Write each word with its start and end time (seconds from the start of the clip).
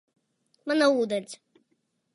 Man 0.71 0.81
nav 0.83 0.97
ūdens. 1.03 1.39